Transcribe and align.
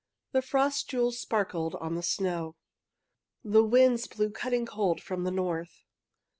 The 0.31 0.41
frost 0.41 0.89
jewels 0.89 1.19
sparkled 1.19 1.75
on 1.75 1.93
the 1.93 2.01
snow. 2.01 2.55
The 3.43 3.63
winds 3.63 4.07
blew 4.07 4.31
cutting 4.31 4.65
cold 4.65 4.99
from 4.99 5.25
the 5.25 5.29
north. 5.31 5.83